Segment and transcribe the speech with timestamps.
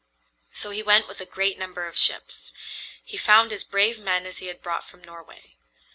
[0.51, 2.51] So he went with a great number of ships.
[3.03, 5.57] He found as brave men as he had brought from Norway.